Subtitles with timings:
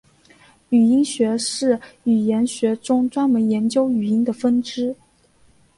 [0.69, 4.95] 语音学是语言学中专门研究语音的分支。